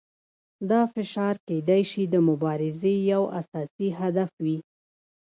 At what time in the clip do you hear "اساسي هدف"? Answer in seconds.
3.39-4.31